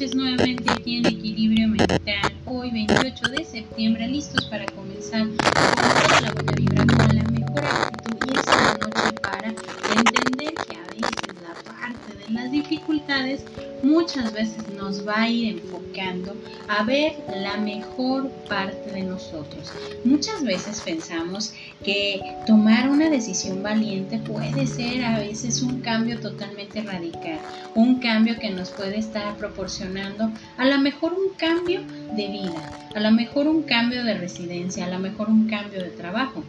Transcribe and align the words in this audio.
noches 0.00 0.14
nuevamente 0.14 0.64
aquí 0.72 0.96
en 0.96 1.06
Equilibrio 1.06 1.68
Mental. 1.68 2.32
Hoy 2.46 2.70
28 2.70 3.28
de 3.36 3.44
septiembre, 3.44 4.08
listos 4.08 4.46
para 4.46 4.64
comenzar 4.64 5.26
con 5.26 5.36
toda 5.36 6.20
la 6.22 6.32
buena 6.32 6.52
vibra, 6.52 6.86
con 6.86 7.16
la 7.16 7.22
mejor 7.24 7.64
actitud. 7.64 8.16
Y 8.26 8.38
es 8.38 8.46
una 8.46 8.78
noche 8.78 9.12
para 9.20 9.48
entender 9.48 10.54
que 10.54 10.76
a 10.76 10.84
veces 10.94 11.42
la 11.42 11.54
parte 11.70 12.14
de 12.16 12.32
las 12.32 12.50
dificultades 12.50 13.44
muchas 13.82 14.32
veces 14.32 14.68
nos 14.76 15.06
va 15.06 15.22
a 15.22 15.28
ir 15.28 15.58
enfocando 15.58 16.34
a 16.68 16.84
ver 16.84 17.14
la 17.34 17.56
mejor 17.56 18.30
parte 18.48 18.90
de 18.92 19.02
nosotros. 19.02 19.72
Muchas 20.04 20.42
veces 20.42 20.80
pensamos 20.80 21.54
que 21.84 22.20
tomar 22.46 22.88
una 22.88 23.08
decisión 23.08 23.62
valiente 23.62 24.18
puede 24.18 24.66
ser 24.66 25.04
a 25.04 25.18
veces 25.18 25.62
un 25.62 25.80
cambio 25.80 26.20
totalmente 26.20 26.82
radical, 26.82 27.38
un 27.74 28.00
cambio 28.00 28.38
que 28.38 28.50
nos 28.50 28.70
puede 28.70 28.98
estar 28.98 29.36
proporcionando 29.36 30.30
a 30.56 30.66
lo 30.66 30.78
mejor 30.78 31.12
un 31.14 31.34
cambio 31.36 31.80
de 32.14 32.28
vida, 32.28 32.88
a 32.94 33.00
lo 33.00 33.10
mejor 33.12 33.48
un 33.48 33.62
cambio 33.62 34.04
de 34.04 34.14
residencia, 34.14 34.86
a 34.86 34.90
lo 34.90 34.98
mejor 34.98 35.28
un 35.28 35.48
cambio 35.48 35.82
de 35.82 35.90
trabajo 35.90 36.44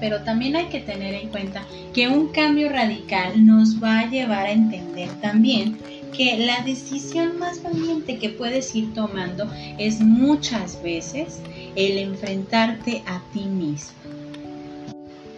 pero 0.00 0.22
también 0.22 0.56
hay 0.56 0.66
que 0.66 0.80
tener 0.80 1.14
en 1.14 1.28
cuenta 1.28 1.62
que 1.94 2.08
un 2.08 2.28
cambio 2.28 2.68
radical 2.68 3.46
nos 3.46 3.82
va 3.82 4.00
a 4.00 4.10
llevar 4.10 4.46
a 4.46 4.52
entender 4.52 5.08
también 5.20 5.78
que 6.16 6.36
la 6.38 6.62
decisión 6.62 7.38
más 7.38 7.62
valiente 7.62 8.18
que 8.18 8.30
puedes 8.30 8.74
ir 8.74 8.92
tomando 8.94 9.50
es 9.78 10.00
muchas 10.00 10.82
veces 10.82 11.40
el 11.76 11.98
enfrentarte 11.98 13.02
a 13.06 13.22
ti 13.32 13.44
mismo. 13.44 13.92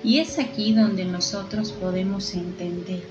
Y 0.04 0.18
es 0.18 0.38
aquí 0.38 0.72
donde 0.72 1.04
nosotros 1.04 1.72
podemos 1.72 2.34
entender 2.34 3.02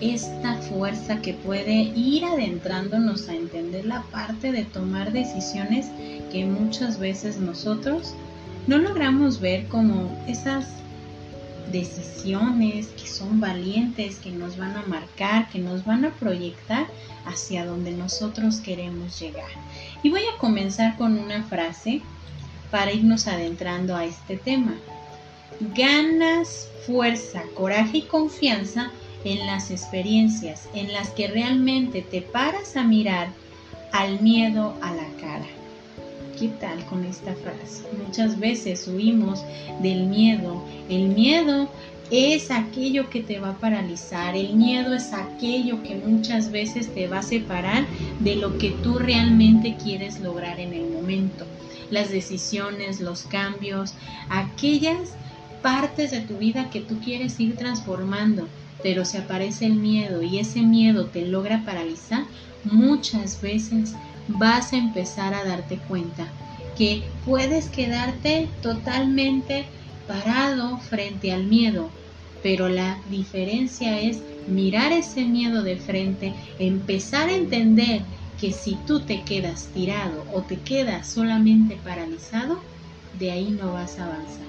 esta 0.00 0.56
fuerza 0.56 1.20
que 1.20 1.34
puede 1.34 1.92
ir 1.94 2.24
adentrándonos 2.24 3.28
a 3.28 3.34
entender 3.34 3.86
la 3.86 4.02
parte 4.10 4.52
de 4.52 4.64
tomar 4.64 5.12
decisiones 5.12 5.88
que 6.30 6.44
muchas 6.44 6.98
veces 6.98 7.38
nosotros 7.38 8.14
no 8.66 8.78
logramos 8.78 9.40
ver 9.40 9.66
como 9.68 10.16
esas 10.28 10.68
decisiones 11.72 12.88
que 12.88 13.06
son 13.06 13.40
valientes, 13.40 14.16
que 14.16 14.30
nos 14.30 14.56
van 14.56 14.76
a 14.76 14.82
marcar, 14.86 15.48
que 15.50 15.58
nos 15.58 15.84
van 15.84 16.04
a 16.04 16.10
proyectar 16.10 16.86
hacia 17.26 17.64
donde 17.64 17.92
nosotros 17.92 18.56
queremos 18.56 19.18
llegar. 19.20 19.50
Y 20.02 20.10
voy 20.10 20.22
a 20.22 20.38
comenzar 20.38 20.96
con 20.96 21.18
una 21.18 21.42
frase 21.44 22.02
para 22.70 22.92
irnos 22.92 23.26
adentrando 23.26 23.96
a 23.96 24.04
este 24.04 24.36
tema. 24.36 24.74
Ganas 25.74 26.68
fuerza, 26.86 27.42
coraje 27.54 27.98
y 27.98 28.02
confianza 28.02 28.90
en 29.24 29.46
las 29.46 29.70
experiencias 29.70 30.68
en 30.74 30.92
las 30.92 31.10
que 31.10 31.28
realmente 31.28 32.02
te 32.02 32.22
paras 32.22 32.76
a 32.76 32.84
mirar 32.84 33.28
al 33.92 34.20
miedo 34.20 34.74
a 34.80 34.92
la 34.92 35.06
cara. 35.20 35.59
¿Qué 36.40 36.48
tal 36.48 36.82
con 36.86 37.04
esta 37.04 37.34
frase? 37.34 37.84
Muchas 38.02 38.40
veces 38.40 38.88
huimos 38.88 39.44
del 39.82 40.06
miedo. 40.06 40.64
El 40.88 41.08
miedo 41.08 41.68
es 42.10 42.50
aquello 42.50 43.10
que 43.10 43.20
te 43.20 43.38
va 43.38 43.50
a 43.50 43.58
paralizar. 43.58 44.34
El 44.34 44.54
miedo 44.54 44.94
es 44.94 45.12
aquello 45.12 45.82
que 45.82 45.96
muchas 45.96 46.50
veces 46.50 46.94
te 46.94 47.08
va 47.08 47.18
a 47.18 47.22
separar 47.22 47.86
de 48.20 48.36
lo 48.36 48.56
que 48.56 48.70
tú 48.70 48.98
realmente 48.98 49.76
quieres 49.76 50.18
lograr 50.20 50.60
en 50.60 50.72
el 50.72 50.88
momento. 50.88 51.44
Las 51.90 52.10
decisiones, 52.10 53.02
los 53.02 53.24
cambios, 53.24 53.92
aquellas 54.30 55.10
partes 55.60 56.10
de 56.10 56.22
tu 56.22 56.38
vida 56.38 56.70
que 56.70 56.80
tú 56.80 57.00
quieres 57.00 57.38
ir 57.38 57.54
transformando. 57.56 58.48
Pero 58.82 59.04
si 59.04 59.18
aparece 59.18 59.66
el 59.66 59.74
miedo 59.74 60.22
y 60.22 60.38
ese 60.38 60.62
miedo 60.62 61.04
te 61.04 61.26
logra 61.26 61.66
paralizar, 61.66 62.24
muchas 62.64 63.42
veces 63.42 63.94
vas 64.38 64.72
a 64.72 64.76
empezar 64.76 65.34
a 65.34 65.44
darte 65.44 65.78
cuenta 65.88 66.26
que 66.76 67.02
puedes 67.24 67.68
quedarte 67.68 68.48
totalmente 68.62 69.66
parado 70.06 70.78
frente 70.78 71.32
al 71.32 71.44
miedo, 71.44 71.90
pero 72.42 72.68
la 72.68 72.98
diferencia 73.10 74.00
es 74.00 74.22
mirar 74.48 74.92
ese 74.92 75.24
miedo 75.24 75.62
de 75.62 75.76
frente, 75.76 76.32
empezar 76.58 77.28
a 77.28 77.34
entender 77.34 78.02
que 78.40 78.52
si 78.52 78.76
tú 78.86 79.00
te 79.00 79.22
quedas 79.22 79.68
tirado 79.74 80.24
o 80.32 80.40
te 80.40 80.56
quedas 80.56 81.06
solamente 81.06 81.76
paralizado, 81.84 82.58
de 83.18 83.30
ahí 83.30 83.50
no 83.50 83.74
vas 83.74 83.98
a 83.98 84.06
avanzar, 84.06 84.46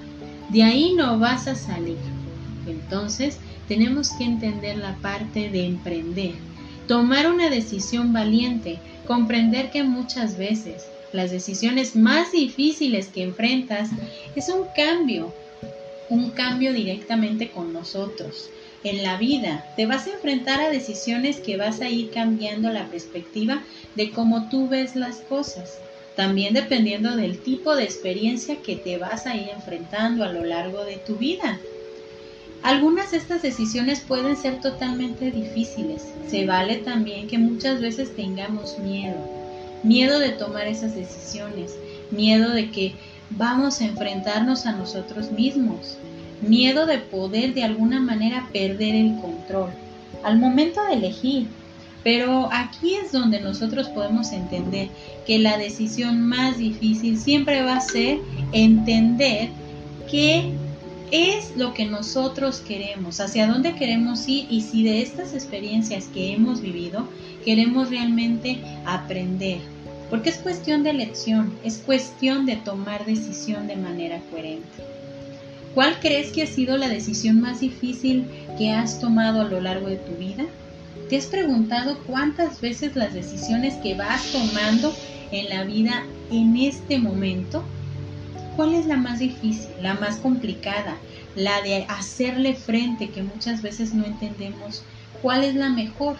de 0.48 0.62
ahí 0.62 0.94
no 0.96 1.18
vas 1.18 1.46
a 1.46 1.54
salir. 1.54 1.98
Entonces 2.66 3.38
tenemos 3.68 4.10
que 4.12 4.24
entender 4.24 4.78
la 4.78 4.96
parte 4.96 5.50
de 5.50 5.66
emprender, 5.66 6.34
tomar 6.88 7.30
una 7.30 7.50
decisión 7.50 8.12
valiente, 8.12 8.78
comprender 9.12 9.70
que 9.70 9.82
muchas 9.82 10.38
veces 10.38 10.86
las 11.12 11.30
decisiones 11.30 11.94
más 11.96 12.32
difíciles 12.32 13.08
que 13.08 13.22
enfrentas 13.22 13.90
es 14.34 14.48
un 14.48 14.68
cambio, 14.74 15.34
un 16.08 16.30
cambio 16.30 16.72
directamente 16.72 17.50
con 17.50 17.74
nosotros. 17.74 18.48
En 18.84 19.02
la 19.02 19.18
vida 19.18 19.66
te 19.76 19.84
vas 19.84 20.06
a 20.06 20.14
enfrentar 20.14 20.62
a 20.62 20.70
decisiones 20.70 21.40
que 21.40 21.58
vas 21.58 21.82
a 21.82 21.90
ir 21.90 22.10
cambiando 22.10 22.70
la 22.70 22.86
perspectiva 22.88 23.62
de 23.96 24.10
cómo 24.12 24.48
tú 24.48 24.66
ves 24.66 24.96
las 24.96 25.16
cosas. 25.16 25.78
También 26.16 26.54
dependiendo 26.54 27.14
del 27.14 27.36
tipo 27.36 27.76
de 27.76 27.84
experiencia 27.84 28.62
que 28.62 28.76
te 28.76 28.96
vas 28.96 29.26
a 29.26 29.36
ir 29.36 29.50
enfrentando 29.50 30.24
a 30.24 30.32
lo 30.32 30.42
largo 30.42 30.86
de 30.86 30.96
tu 30.96 31.16
vida. 31.16 31.60
Algunas 32.62 33.10
de 33.10 33.16
estas 33.16 33.42
decisiones 33.42 34.00
pueden 34.00 34.36
ser 34.36 34.60
totalmente 34.60 35.32
difíciles. 35.32 36.06
Se 36.28 36.46
vale 36.46 36.76
también 36.76 37.26
que 37.26 37.36
muchas 37.36 37.80
veces 37.80 38.14
tengamos 38.14 38.78
miedo. 38.78 39.16
Miedo 39.82 40.20
de 40.20 40.30
tomar 40.30 40.68
esas 40.68 40.94
decisiones. 40.94 41.74
Miedo 42.12 42.50
de 42.50 42.70
que 42.70 42.94
vamos 43.30 43.80
a 43.80 43.86
enfrentarnos 43.86 44.64
a 44.66 44.72
nosotros 44.72 45.32
mismos. 45.32 45.98
Miedo 46.40 46.86
de 46.86 46.98
poder 46.98 47.52
de 47.54 47.64
alguna 47.64 47.98
manera 47.98 48.48
perder 48.52 48.94
el 48.94 49.20
control. 49.20 49.70
Al 50.22 50.38
momento 50.38 50.84
de 50.84 50.94
elegir. 50.94 51.48
Pero 52.04 52.48
aquí 52.52 52.94
es 52.94 53.10
donde 53.10 53.40
nosotros 53.40 53.88
podemos 53.88 54.30
entender 54.30 54.88
que 55.26 55.40
la 55.40 55.58
decisión 55.58 56.20
más 56.20 56.58
difícil 56.58 57.18
siempre 57.18 57.62
va 57.62 57.76
a 57.76 57.80
ser 57.80 58.18
entender 58.52 59.50
que 60.08 60.52
es 61.12 61.54
lo 61.58 61.74
que 61.74 61.84
nosotros 61.84 62.60
queremos, 62.66 63.20
hacia 63.20 63.46
dónde 63.46 63.74
queremos 63.74 64.26
ir 64.28 64.46
y 64.50 64.62
si 64.62 64.82
de 64.82 65.02
estas 65.02 65.34
experiencias 65.34 66.06
que 66.06 66.32
hemos 66.32 66.62
vivido 66.62 67.06
queremos 67.44 67.90
realmente 67.90 68.58
aprender. 68.86 69.58
Porque 70.08 70.30
es 70.30 70.38
cuestión 70.38 70.82
de 70.82 70.90
elección, 70.90 71.52
es 71.64 71.78
cuestión 71.78 72.46
de 72.46 72.56
tomar 72.56 73.04
decisión 73.04 73.66
de 73.66 73.76
manera 73.76 74.20
coherente. 74.30 74.82
¿Cuál 75.74 76.00
crees 76.00 76.32
que 76.32 76.44
ha 76.44 76.46
sido 76.46 76.78
la 76.78 76.88
decisión 76.88 77.42
más 77.42 77.60
difícil 77.60 78.24
que 78.56 78.70
has 78.70 78.98
tomado 78.98 79.42
a 79.42 79.44
lo 79.44 79.60
largo 79.60 79.88
de 79.88 79.96
tu 79.96 80.12
vida? 80.12 80.46
¿Te 81.10 81.18
has 81.18 81.26
preguntado 81.26 81.98
cuántas 82.06 82.62
veces 82.62 82.96
las 82.96 83.12
decisiones 83.12 83.74
que 83.76 83.94
vas 83.94 84.32
tomando 84.32 84.94
en 85.30 85.50
la 85.50 85.64
vida 85.64 86.04
en 86.30 86.56
este 86.56 86.98
momento 86.98 87.62
¿Cuál 88.56 88.74
es 88.74 88.84
la 88.84 88.98
más 88.98 89.18
difícil, 89.18 89.70
la 89.80 89.94
más 89.94 90.16
complicada, 90.16 90.98
la 91.34 91.62
de 91.62 91.86
hacerle 91.88 92.54
frente 92.54 93.10
que 93.10 93.22
muchas 93.22 93.62
veces 93.62 93.94
no 93.94 94.04
entendemos? 94.04 94.84
¿Cuál 95.22 95.44
es 95.44 95.54
la 95.54 95.70
mejor? 95.70 96.18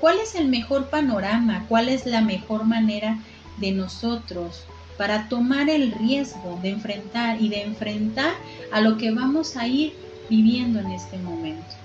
¿Cuál 0.00 0.18
es 0.18 0.34
el 0.34 0.48
mejor 0.48 0.90
panorama? 0.90 1.66
¿Cuál 1.68 1.88
es 1.88 2.06
la 2.06 2.22
mejor 2.22 2.64
manera 2.64 3.18
de 3.60 3.70
nosotros 3.70 4.66
para 4.98 5.28
tomar 5.28 5.70
el 5.70 5.92
riesgo 5.92 6.58
de 6.60 6.70
enfrentar 6.70 7.40
y 7.40 7.48
de 7.48 7.62
enfrentar 7.62 8.32
a 8.72 8.80
lo 8.80 8.96
que 8.96 9.12
vamos 9.12 9.56
a 9.56 9.68
ir 9.68 9.92
viviendo 10.28 10.80
en 10.80 10.90
este 10.90 11.18
momento? 11.18 11.76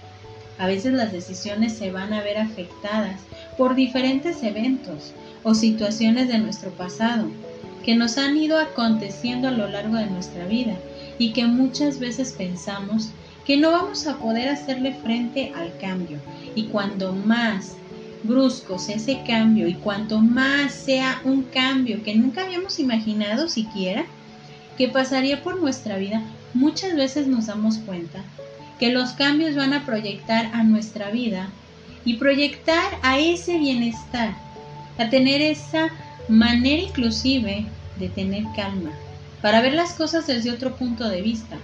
A 0.57 0.65
veces 0.65 0.94
las 0.94 1.12
decisiones 1.12 1.77
se 1.77 1.92
van 1.92 2.13
a 2.13 2.24
ver 2.24 2.38
afectadas 2.38 3.21
por 3.57 3.75
diferentes 3.75 4.42
eventos 4.42 5.13
o 5.44 5.54
situaciones 5.54 6.27
de 6.27 6.39
nuestro 6.39 6.71
pasado 6.71 7.30
que 7.85 7.95
nos 7.95 8.17
han 8.17 8.35
ido 8.35 8.59
aconteciendo 8.59 9.47
a 9.47 9.51
lo 9.51 9.67
largo 9.67 9.95
de 9.95 10.07
nuestra 10.07 10.47
vida 10.47 10.73
y 11.19 11.33
que 11.33 11.45
muchas 11.45 11.99
veces 11.99 12.33
pensamos 12.33 13.11
que 13.45 13.57
no 13.57 13.71
vamos 13.71 14.07
a 14.07 14.17
poder 14.17 14.49
hacerle 14.49 14.95
frente 14.95 15.53
al 15.55 15.77
cambio. 15.77 16.17
Y 16.55 16.63
cuando 16.63 17.13
más 17.13 17.75
brusco 18.23 18.79
sea 18.79 18.95
ese 18.95 19.21
cambio 19.27 19.67
y 19.67 19.75
cuanto 19.75 20.19
más 20.19 20.73
sea 20.73 21.21
un 21.25 21.43
cambio 21.43 22.01
que 22.01 22.15
nunca 22.15 22.43
habíamos 22.43 22.79
imaginado 22.79 23.47
siquiera 23.47 24.05
que 24.79 24.87
pasaría 24.87 25.43
por 25.43 25.61
nuestra 25.61 25.97
vida, 25.97 26.23
muchas 26.55 26.95
veces 26.95 27.27
nos 27.27 27.45
damos 27.45 27.77
cuenta 27.77 28.23
que 28.79 28.89
los 28.89 29.11
cambios 29.11 29.55
van 29.55 29.73
a 29.73 29.85
proyectar 29.85 30.49
a 30.53 30.63
nuestra 30.63 31.11
vida 31.11 31.49
y 32.03 32.15
proyectar 32.15 32.97
a 33.03 33.19
ese 33.19 33.59
bienestar, 33.59 34.35
a 34.97 35.09
tener 35.09 35.41
esa 35.41 35.91
manera 36.27 36.81
inclusive 36.81 37.66
de 38.00 38.10
tener 38.10 38.44
calma, 38.56 38.92
para 39.42 39.62
ver 39.62 39.74
las 39.74 39.94
cosas 39.94 40.27
desde 40.27 40.51
otro 40.51 40.75
punto 40.75 41.07
de 41.07 41.22
vista, 41.22 41.57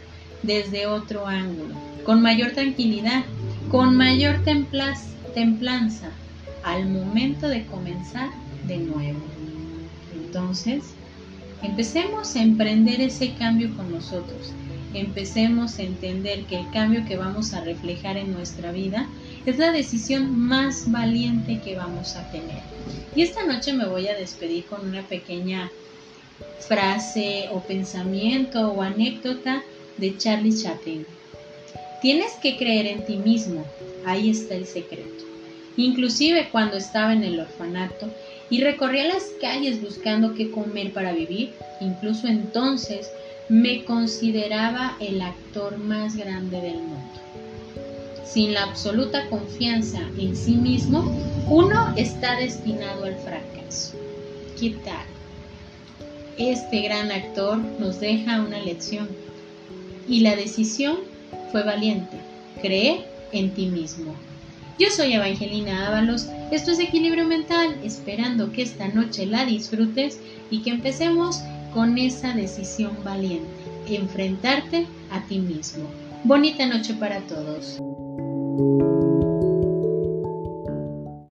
desde 0.44 0.88
otro 0.88 1.28
ángulo, 1.28 1.75
con 2.06 2.22
mayor 2.22 2.52
tranquilidad, 2.52 3.24
con 3.69 3.96
mayor 3.96 4.44
templanza 4.44 6.10
al 6.63 6.90
momento 6.90 7.48
de 7.48 7.66
comenzar 7.66 8.30
de 8.68 8.78
nuevo. 8.78 9.19
Entonces, 10.13 10.94
empecemos 11.64 12.36
a 12.36 12.42
emprender 12.42 13.02
ese 13.02 13.34
cambio 13.34 13.75
con 13.75 13.92
nosotros. 13.92 14.54
Empecemos 14.94 15.80
a 15.80 15.84
entender 15.84 16.44
que 16.46 16.58
el 16.58 16.70
cambio 16.72 17.06
que 17.06 17.18
vamos 17.18 17.54
a 17.54 17.62
reflejar 17.62 18.18
en 18.18 18.34
nuestra 18.34 18.72
vida 18.72 19.08
es 19.46 19.58
la 19.58 19.72
decisión 19.72 20.38
más 20.38 20.92
valiente 20.92 21.62
que 21.64 21.76
vamos 21.76 22.16
a 22.16 22.30
tener. 22.32 22.62
Y 23.16 23.22
esta 23.22 23.46
noche 23.46 23.74
me 23.74 23.86
voy 23.86 24.08
a 24.08 24.16
despedir 24.16 24.66
con 24.66 24.88
una 24.88 25.04
pequeña 25.04 25.72
frase 26.60 27.50
o 27.52 27.62
pensamiento 27.62 28.72
o 28.72 28.82
anécdota 28.82 29.64
de 29.98 30.18
Charlie 30.18 30.56
Chaplin. 30.56 31.06
Tienes 32.02 32.34
que 32.42 32.58
creer 32.58 32.88
en 32.88 33.06
ti 33.06 33.18
mismo, 33.18 33.66
ahí 34.06 34.30
está 34.30 34.56
el 34.56 34.66
secreto. 34.66 35.24
Inclusive 35.78 36.50
cuando 36.52 36.78
estaba 36.78 37.14
en 37.14 37.24
el 37.24 37.40
orfanato 37.40 38.10
y 38.50 38.62
recorría 38.62 39.06
las 39.06 39.24
calles 39.40 39.82
buscando 39.82 40.34
qué 40.34 40.52
comer 40.52 40.92
para 40.92 41.14
vivir, 41.14 41.54
incluso 41.80 42.28
entonces 42.28 43.10
me 43.51 43.83
consideraba 43.83 44.95
el 45.01 45.21
actor 45.21 45.77
más 45.77 46.15
grande 46.15 46.62
del 46.62 46.77
mundo. 46.77 47.19
Sin 48.25 48.53
la 48.53 48.63
absoluta 48.63 49.27
confianza 49.30 50.00
en 50.18 50.38
sí 50.38 50.56
mismo, 50.56 51.13
uno 51.50 51.94
está 51.98 52.38
destinado 52.38 53.03
al 53.03 53.15
fracaso. 53.15 53.98
¿Qué 54.57 54.69
tal? 54.86 55.06
Este 56.38 56.80
gran 56.80 57.12
actor 57.12 57.57
nos 57.77 58.00
deja 58.00 58.39
una 58.39 58.62
lección 58.62 59.09
y 60.07 60.21
la 60.21 60.38
decisión 60.38 61.00
fue 61.51 61.63
valiente. 61.63 62.15
Cree 62.62 63.04
en 63.33 63.54
ti 63.54 63.65
mismo. 63.65 64.15
Yo 64.80 64.89
soy 64.92 65.12
Evangelina 65.12 65.89
Ábalos, 65.89 66.27
esto 66.51 66.71
es 66.71 66.80
Equilibrio 66.80 67.25
Mental, 67.25 67.75
esperando 67.83 68.54
que 68.54 68.62
esta 68.62 68.88
noche 68.88 69.25
la 69.25 69.44
disfrutes 69.44 70.21
y 70.50 70.62
que 70.62 70.69
empecemos 70.69 71.42
con 71.73 71.97
esa 71.97 72.33
decisión 72.33 72.97
valiente, 73.03 73.47
enfrentarte 73.88 74.88
a 75.09 75.21
ti 75.27 75.39
mismo. 75.39 75.85
Bonita 76.23 76.65
noche 76.65 76.94
para 76.94 77.19
todos. 77.21 77.79